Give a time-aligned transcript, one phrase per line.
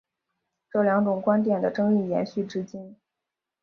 [0.71, 2.95] 这两种观点的争议延续至今。